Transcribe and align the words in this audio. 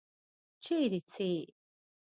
چیرې 0.63 0.99
څې؟ 1.11 1.29